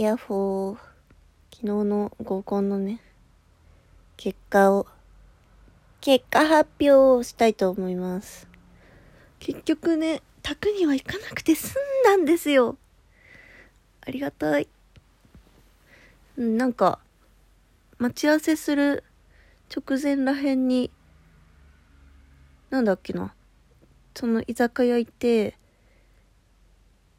[0.00, 0.76] イヤホー。
[1.54, 3.02] 昨日の合コンのね
[4.16, 4.86] 結果を
[6.00, 8.48] 結果発表をしたいと思います。
[9.40, 12.78] 結局ね宅には行かなくて済んだんですよ。
[14.00, 14.68] ありがたい。
[16.38, 16.98] うなんか
[17.98, 19.04] 待ち合わせする
[19.68, 20.90] 直前らへんに
[22.70, 23.34] なんだっけな
[24.14, 25.58] その居酒屋行って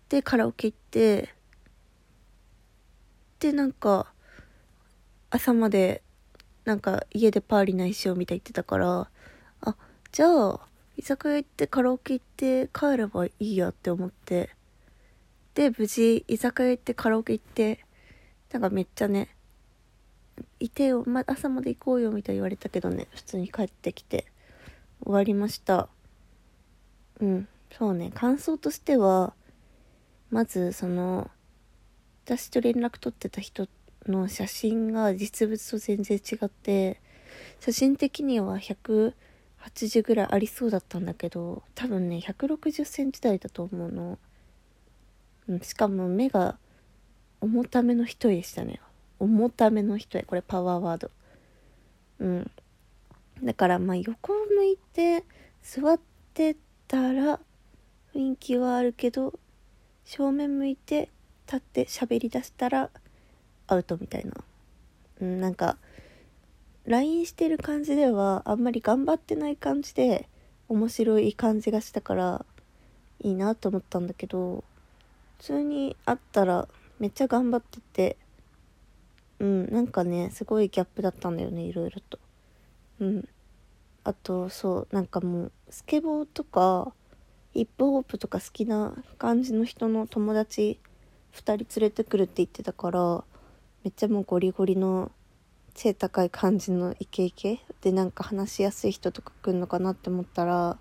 [0.09, 1.29] でカラオケ行って
[3.41, 4.13] でなんか
[5.31, 6.03] 朝まで
[6.63, 9.09] なんか家でパーリーないしようみたい言ってたから
[9.61, 9.75] あ
[10.11, 10.59] じゃあ
[10.95, 14.51] 居酒屋行ってカラオケ行って帰ればいいやって思って
[15.55, 17.83] で無事居酒屋行ってカラオケ行って
[18.51, 19.35] なんかめっちゃね
[20.59, 24.25] いてよ、ま、朝まで行こうよみたい言われたけどね普通に帰ってきて
[25.03, 25.89] 終わりました。
[27.19, 28.11] うんそうね。
[28.13, 29.33] 感想としては
[30.29, 31.31] まずその
[32.37, 33.67] 私と連絡取ってた人
[34.07, 37.01] の写真が実物と全然違って
[37.59, 39.13] 写真的には180
[40.01, 44.17] ぐらいありそうだったんだけど多分ね160センチ台だと思うの、
[45.61, 46.57] しかも目が
[47.41, 48.79] 重ための人でしたね。
[49.19, 51.11] 重ための人へこれパワーワード。
[52.19, 52.51] うん。
[53.43, 55.25] だからまあ横を向いて
[55.61, 55.99] 座っ
[56.33, 56.55] て
[56.87, 57.41] たら
[58.15, 59.37] 雰囲気はあるけど
[60.05, 61.09] 正面向いて
[61.51, 62.89] 立って喋りだしたら
[63.67, 64.31] アウトみたいな、
[65.19, 65.77] うん、なんか
[66.85, 70.29] LINE してる感じではあんまり頑張ってない感じで
[70.69, 72.45] 面白い感じがしたから
[73.19, 74.63] いいなと思ったんだけど
[75.39, 78.17] 普通に会ったらめっちゃ頑張ってて
[79.39, 82.19] うんなんかねすごいギャップだったんだよねいろいろと。
[82.99, 83.27] うん。
[84.03, 86.93] あとそうなんかもうスケボーとか
[87.53, 90.79] ヒップホップとか好きな感じの人の友達
[91.33, 93.23] 2人連れてくるって言ってたから
[93.83, 95.11] めっちゃもうゴリゴリの
[95.73, 97.61] 背高い感じのイケイケ？
[97.81, 100.77] でなんか話しやすい人とか来るのかなって思ったら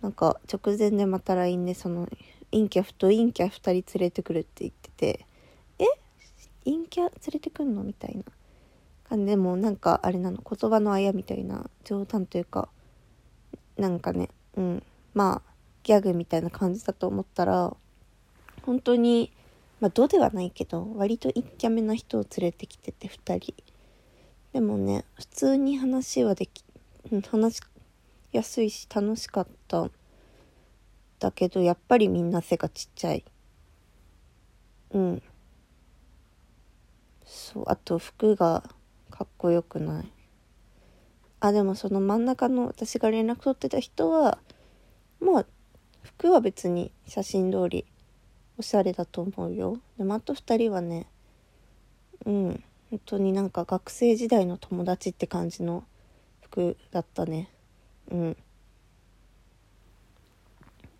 [0.00, 2.08] なんか直前でまた LINE でその
[2.50, 5.26] 陰キャフと陰キャ2人連れてくるって言ってて
[5.78, 5.84] え？
[6.64, 8.22] 陰キャ連れてくんのみたいな。
[9.06, 12.70] 感じでもなんかあれなの言葉のあやみたいな冗談というか
[13.76, 14.82] なんかねうん。
[15.12, 15.50] まあ
[15.82, 17.76] ギャグみたいな感じだと思ったら
[18.64, 19.30] 本当に
[19.80, 23.54] まあ度ではないけど割と一キャメな人を連れてきてて2人。
[24.52, 26.64] でもね普通に話はでき
[27.28, 27.62] 話し
[28.32, 29.90] やすいし楽しかった。
[31.18, 33.24] だけどやっぱりみんな背がちっちゃい。
[34.92, 35.22] うん。
[37.24, 38.62] そうあと服が
[39.10, 40.12] かっこよくない。
[41.40, 44.38] あでもその真ん中の私が連絡取ってた人は
[45.20, 45.46] まあ
[46.02, 47.86] 服は別に写真通り
[48.56, 49.78] おしゃれだと思うよ。
[49.98, 51.06] でもあと2人はね
[52.24, 55.84] うん本当になんか学生時代の友達って感じの
[56.42, 57.50] 服だったね。
[58.10, 58.36] うん。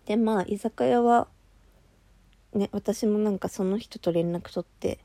[0.05, 1.27] でまあ居酒屋は
[2.53, 4.99] ね私もなんかその人と連絡取って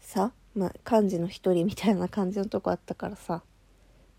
[0.00, 3.42] さまあ幹事の一人みたいな感じのとこあったからさ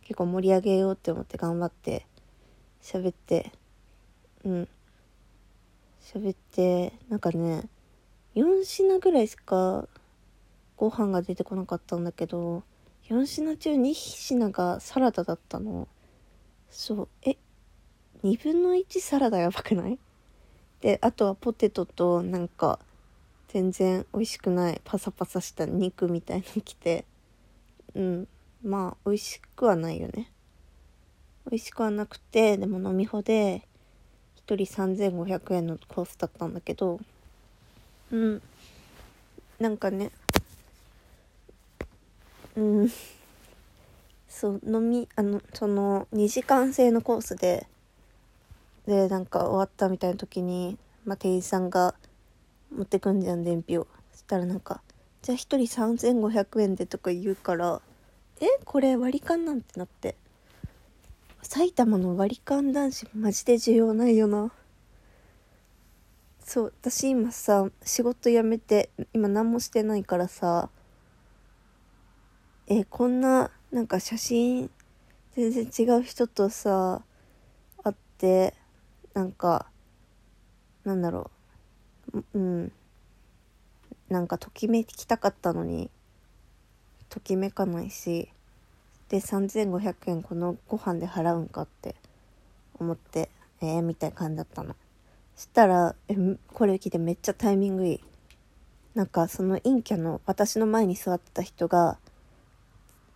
[0.01, 2.05] 結構盛り上げようって思って頑張って
[2.81, 3.51] 喋って
[4.43, 4.67] うん。
[6.01, 7.63] 喋ってなんかね
[8.35, 9.87] 4品ぐらいしか
[10.77, 12.63] ご飯が出てこなかったんだけど
[13.09, 15.87] 4品中2品がサラダだったの。
[16.69, 17.07] そう。
[17.23, 17.35] え
[18.23, 19.99] 2分の1サラダやばくない？
[20.79, 22.79] であとはポテトとなんか
[23.49, 27.05] 全然美味しくないパサパサした肉みたいの来て。
[27.95, 28.27] うん。
[28.63, 30.31] まあ美味しくはないよね。
[31.45, 33.67] 美味しくはなくてでも飲み放で
[34.55, 36.99] 人3500円のコースだったんだけど
[38.11, 38.41] うん。
[39.59, 40.11] なんかね
[42.55, 42.91] うん。
[44.27, 47.67] そう飲みあのその2時間制のコースで
[48.87, 51.93] でなんか終わったみたいな時に、まあ、店員さんが
[52.75, 53.85] 持ってくんじゃん伝票。
[54.11, 54.81] そしたらなんか
[55.21, 57.81] 「じゃあ1人3500円で」とか言うから
[58.41, 60.15] 「えこれ割り勘なん?」てなって。
[61.43, 64.51] 埼玉の割り勘男子マジで需要ないよな。
[66.43, 70.69] そう私今さ仕事辞めて今何もしてないからさ
[72.67, 74.69] えこんななんか写真
[75.33, 77.03] 全然違う人とさ
[77.83, 78.53] 会って
[79.13, 79.67] なんか
[80.83, 81.31] なんだろ
[82.13, 82.71] ううん
[84.09, 85.89] なんかときめきたかったのに
[87.07, 88.29] ときめかないし。
[89.11, 91.95] で3500円このご飯で払うんかって
[92.79, 93.29] 思って
[93.61, 94.73] えー、みたいな感じだったの。
[95.35, 96.15] そしたらえ
[96.53, 97.99] これ聞いてめっちゃタイミングいい。
[98.95, 101.97] なんかその陰キャの私の前に座ってた人が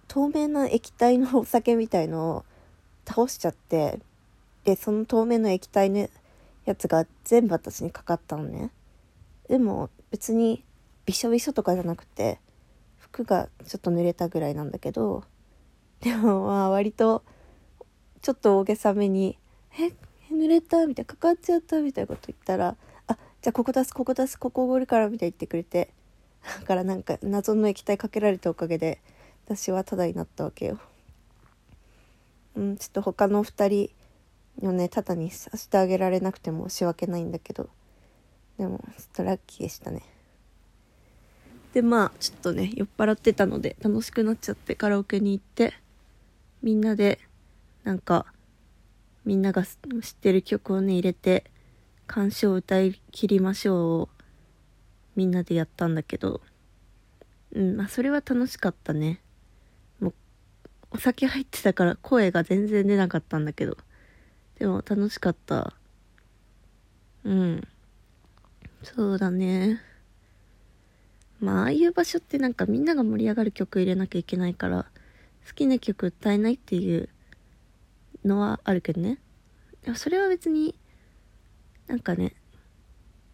[0.09, 2.45] 透明な液体のお酒みたいのを
[3.07, 4.00] 倒しちゃって
[4.65, 6.09] でその透明の液体の
[6.65, 8.69] やつが全部私にかかったのね。
[9.47, 10.62] でも別に
[11.06, 12.39] びしょびしょとかじゃなくて
[12.97, 15.24] 服がちょっと濡れたぐらいなんだけど
[16.01, 17.24] でもまあ割と
[18.21, 19.38] ちょっと大げさめに
[19.80, 19.92] 「え
[20.33, 22.75] 濡れた」みたいな「かかっちゃった」みたいなこと言ったら
[23.07, 25.89] 「あじゃあここ出すここ出すここおごるから」みたいに言ってくれて
[26.62, 29.00] だからなんか謎の液体かけられたおかげで
[29.45, 30.80] 私はタダになったわけよ。
[32.56, 33.89] うん、ちょっと他の2
[34.57, 37.69] 人のねタダにさせてあげられなくて申し訳ないんだけど
[38.57, 40.01] でもちょっとラッキーでしたね。
[41.74, 45.74] でまあちょっとね酔っ払ってたので楽しくなっちゃってカラオケに行って
[46.66, 47.20] みんなで
[47.84, 48.26] なんか
[49.24, 49.78] みんなが知っ
[50.20, 51.44] てる曲をね入れて
[52.08, 54.10] 鑑賞歌い切りましょうを
[55.16, 56.42] みんなでやったんだけど
[57.54, 59.22] うんまあそれは楽しかったね。
[60.00, 60.14] もう
[60.90, 63.78] お酒入ってたから声が全然出なかったんだけど
[64.58, 65.76] でも楽しかった。
[67.24, 67.68] うん。
[68.82, 69.84] そうだね。
[71.40, 74.88] まあ、ああいう場所ってなんかみんなが盛り上がる曲入れなきゃいけないから、
[75.45, 77.09] 好きな曲歌えないっていう
[78.24, 79.19] のはあるけどね。
[79.83, 80.75] でもそれは別に、
[81.88, 82.36] なんかね、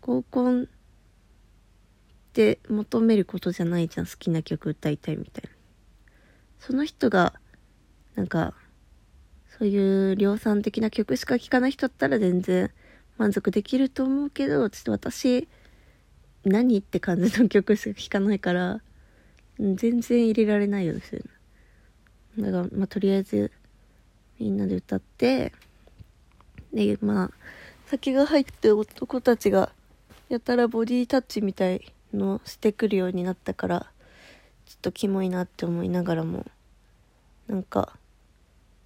[0.01, 0.65] 合コンっ
[2.33, 4.05] て求めることじゃないじゃん。
[4.05, 5.49] 好きな曲歌いたいみたいな。
[6.59, 7.33] その人が、
[8.15, 8.53] なんか、
[9.57, 12.71] そういう量産的な曲しか聴かない人だったら全然
[13.17, 15.47] 満足できると思うけど、ちょっと私、
[16.43, 18.81] 何って感じの曲しか聴かないから、
[19.59, 21.40] 全然入れられないようですよね
[22.37, 23.51] だから、まあ、とりあえず、
[24.39, 25.51] みんなで歌って、
[26.73, 27.31] で、まあ、
[27.87, 29.71] 先が入って男たちが、
[30.29, 33.91] やたらボディタッチみたいのしてくるようになったから、
[34.65, 36.45] ちょっとキモいなって思いながらも、
[37.47, 37.97] なんか、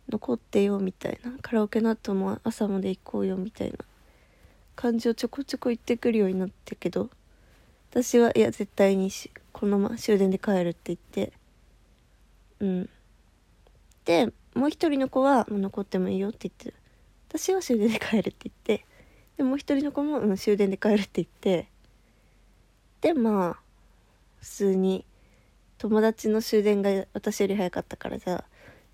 [0.09, 3.77] 残ってよみたいな、カラオケの後も朝まで行こうよみたいな
[4.75, 7.09] 感じをちょこちょこ言ってくるようになったけど、
[7.91, 9.11] 私はいや絶対に
[9.53, 11.33] このまま終電で帰るって言って
[12.59, 12.89] うん。
[14.05, 16.79] でもう一人の子はもう残ってもいいよって言って
[17.29, 18.85] 私は終電で帰るって言って
[19.37, 21.67] でもう一人の子も、うん、終電で帰るって言って
[23.01, 23.59] でまあ
[24.39, 25.05] 普通に
[25.77, 28.43] 友達の終電が私より早かったからじゃあ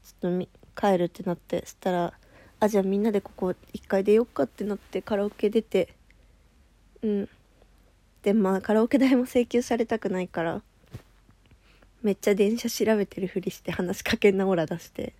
[0.03, 2.13] ちょっと帰るってなってそしたら
[2.59, 5.95] あじゃあみんなでここ一回出よっかってなってカラオケ出て
[7.03, 7.29] うん。
[8.23, 10.61] でまあカラオケ代も請求されたくないから
[12.03, 15.13] めっちゃ電車調べてるふりして話しかけんなオラ出して。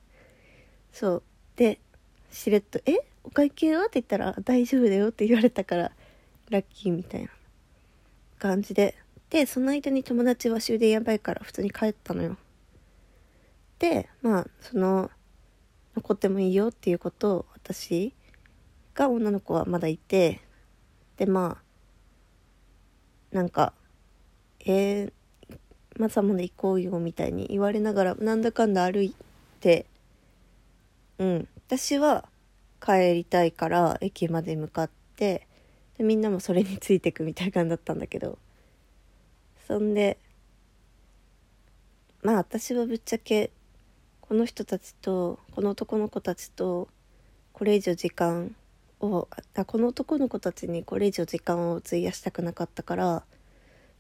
[0.92, 1.24] そう。
[1.56, 1.80] で
[2.32, 3.00] しれっと「え？
[3.24, 5.92] お会計は?」って言ったら「大丈夫だよ」って言われたから
[6.50, 7.30] ラッキーみたいな
[8.40, 8.96] 感じで。
[9.30, 12.38] でその間に友達は終電やばいから普通に帰ったのよ。
[13.80, 15.10] でまあその
[15.96, 18.14] 残ってもいいよっていうことを私
[18.94, 20.42] が女の子はまだいて
[21.16, 21.62] でま
[23.32, 23.74] あなんか
[24.66, 25.14] 「えー、
[26.02, 29.16] マサまで行こうよ」みたいに言われながらなんだかんだ歩い
[29.60, 29.86] て
[31.20, 31.48] うん。
[31.68, 32.28] 私は
[32.84, 35.48] 帰りたいから駅まで向かって
[35.98, 38.38] でみんなもそれについてくみたいな感じだったんだけど。
[39.68, 40.18] そんで
[42.24, 43.52] まあ私はぶっちゃけ
[44.20, 46.90] この人たちとこの男の子たちと
[47.54, 48.56] これ以上時間
[49.00, 53.24] をあこの男の子たちにこれ以上時間を費やしたくなかったから、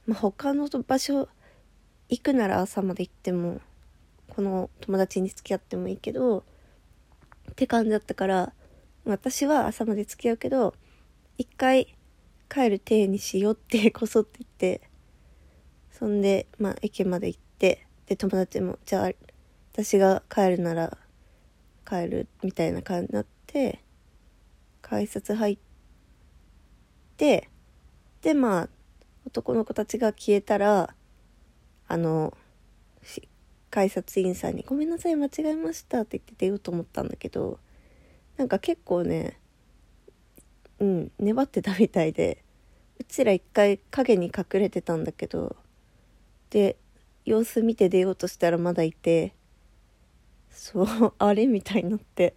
[0.07, 1.29] まあ、他の場所
[2.11, 3.61] 行くなら朝まで行っても
[4.27, 8.53] この友達に付き合ってもいいけどって感じだったから
[9.05, 10.75] 私は朝まで付き合うけど
[11.37, 11.95] 一回
[12.49, 14.81] 帰る体にしようってこそって言って
[15.89, 19.11] そんでまあ駅まで行ってで友達もじゃあ
[19.71, 20.97] 私が帰るなら
[21.87, 23.81] 帰るみたいな感じになって
[24.81, 25.57] 改札入っ
[27.15, 27.49] て
[28.21, 28.69] でまあ
[29.25, 30.93] 男の子たちが消えたら
[31.91, 32.33] あの
[33.69, 37.59] 改札員さんに「ごめんなさい間違えました」って言って出ようと思ったんだけど
[38.37, 39.37] なんか結構ね
[40.79, 42.45] うん粘ってたみたいで
[42.97, 45.57] うちら一回影に隠れてたんだけど
[46.49, 46.77] で
[47.25, 49.33] 様子見て出ようとしたらまだいて
[50.49, 52.35] そう あれみたいになって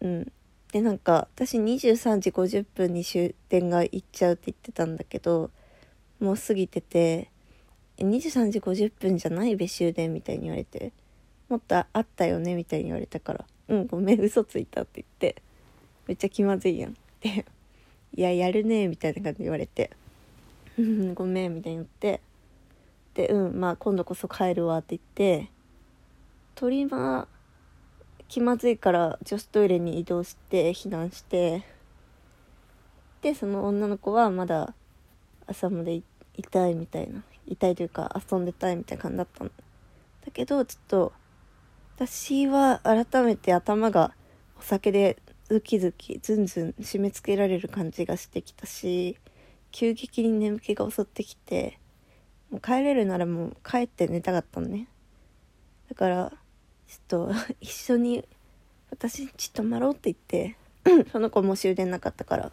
[0.00, 0.32] うん。
[0.72, 5.50] でなんか私23時50分に終電が行っちゃうって言ってたんだけど
[6.20, 7.30] もう過ぎてて
[8.04, 10.92] 23時50分じゃないべ終電みたいに言われて。
[11.48, 13.44] もっとあったよねみたいに言われたから。
[13.68, 15.42] うんごめん嘘ついたって言って。
[16.06, 16.96] めっちゃ気まずいやん。
[17.20, 17.44] で
[18.14, 19.90] いややるねみたいな感じで言われて
[20.78, 22.20] 「うんごめん」みたいに言って。
[23.14, 25.02] で「うんまあ今度こそ帰るわ」って言っ
[25.42, 25.50] て。
[26.54, 27.28] 鳥間
[28.26, 31.62] 気まずいから女子トイレに移動して避難して。
[33.22, 34.74] でその女の子はまだ
[35.46, 36.02] 朝までい
[36.50, 37.22] たいみたいな。
[37.48, 39.52] 痛いというか遊んでたいみたいな感じだったんだ
[40.32, 41.12] けどちょっと
[41.96, 44.12] 私は改めて頭が
[44.58, 45.16] お酒で
[45.48, 49.16] ズキズキズンズン締め付けられる感じがしてきたし
[49.72, 51.78] 急激に眠気が襲ってきて
[52.50, 54.88] もう帰れるならもう帰って寝たかったのね。
[55.88, 56.32] だから
[56.86, 58.24] ちょっと一緒に
[58.90, 60.56] 私んち泊まろうって言って
[61.12, 62.52] その子も終電なかったから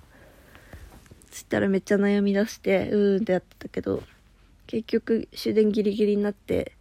[1.31, 4.03] そしたらめっちゃ悩み出してうーんってやってたけど
[4.67, 6.71] 結局終電ギリギリになって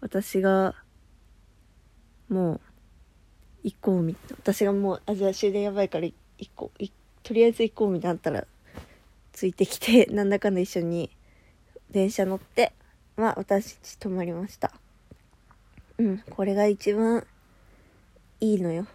[0.00, 0.74] 私が
[2.28, 2.60] もう
[3.64, 6.84] 行こうみたいな私がもうあじゃあ終電やばいから行こう
[7.22, 8.46] とりあえず行こうみたいなったら
[9.32, 11.10] ついてきて なんだかんだ一緒に
[11.90, 12.72] 電車乗って
[13.16, 14.72] まあ私ち泊まりました。
[15.98, 17.26] うんこれが一番
[18.40, 18.86] いいのよ。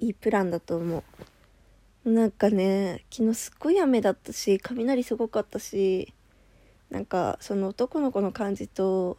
[0.00, 1.04] いいプランだと思
[2.04, 2.10] う。
[2.10, 6.14] なんかね昨日すっごい雨だったし雷すごかったし
[6.90, 9.18] なんかその男の子の感じと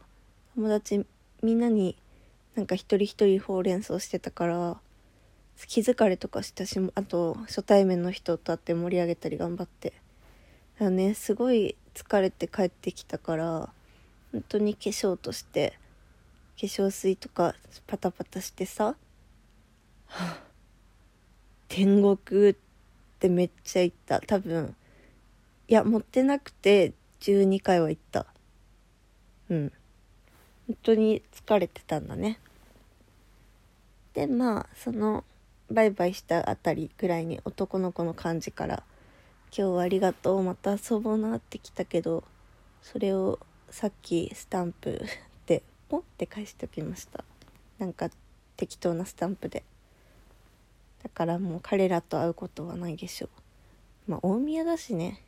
[0.56, 1.06] 友達
[1.44, 1.96] みんなに
[2.56, 4.78] なんか一人一人ほうれん草してたから
[5.68, 9.90] 気疲れとかしたしあと初対面の人と会って盛り上げたり頑張って。
[9.90, 13.70] だからねすごい疲れて帰ってきたから
[14.32, 15.78] 本当に化粧として
[16.60, 17.56] 化粧水とか
[17.88, 18.96] パタパタしてさ、は
[20.08, 20.40] あ、
[21.68, 22.56] 天国っ
[23.20, 24.20] てめっちゃ行った。
[24.22, 24.76] 多分
[25.68, 28.26] いや持ってなくて12回は行った。
[29.50, 29.72] うん。
[30.68, 32.40] 本当に疲れてたんだね。
[34.14, 35.24] でまあその
[35.70, 38.84] バイバイしたあたりくらいに男の子の感じから
[39.56, 42.24] 「今日はありがとうまた遊ぼうな」ってきたけど
[42.82, 45.02] それをさっきスタンプ
[45.46, 47.24] でポンって返しておきました。
[47.78, 48.10] なんか
[48.56, 49.64] 適当なスタンプで。
[51.04, 53.30] だからもう彼らと会うことはないでしょ
[54.08, 54.12] う。
[54.12, 55.24] まあ大宮だしね。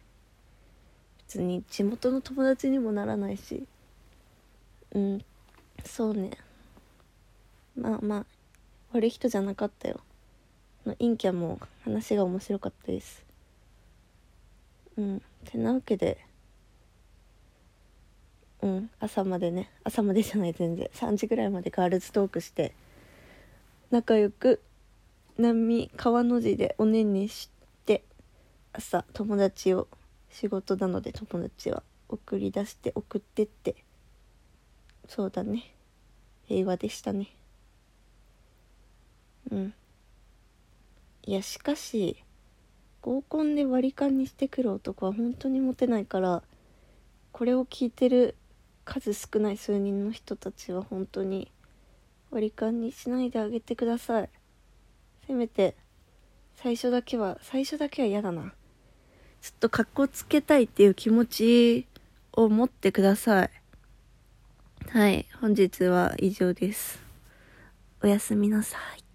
[1.30, 3.64] 別に地元の友達にもならないし。
[4.96, 5.22] うん。
[5.86, 6.32] そうね。
[7.80, 8.26] まあまあ
[8.94, 10.00] 悪い人じゃなかったよ。
[10.88, 13.24] の陰キャも話が面白かったです。
[14.98, 15.22] うん。
[15.46, 16.18] てなわけで。
[18.64, 18.90] うん。
[19.00, 19.70] 朝までね。
[19.84, 20.90] 朝までじゃない全然。
[20.96, 22.74] 3時ぐらいまでガールズトークして。
[23.92, 24.64] 仲良く
[25.38, 27.52] 波川の字でおねんねし
[27.86, 28.04] て
[28.74, 29.88] 朝友達を
[30.32, 33.76] 仕事なので友達は送り出して送ってって。
[35.08, 35.74] そうだね。
[36.48, 37.30] 平和でしたね。
[39.52, 39.74] うん。
[41.26, 42.24] いやしかし
[43.02, 46.44] 合コンで割り勘にしてくる男は本当にモテないから
[47.32, 48.36] これを聞いてる
[48.84, 51.52] 数少ない数人の人たちは本当に
[52.32, 54.30] 割り勘にしないであげてください。
[55.28, 55.76] せめて
[56.56, 58.54] 最初だけは最初だけは嫌だな。
[59.42, 61.88] ちょっとかっこつけたいっていう気持ち
[62.34, 63.50] を持ってください。
[64.90, 67.00] はい、本日は以上です。
[68.02, 69.09] おやすみなさい。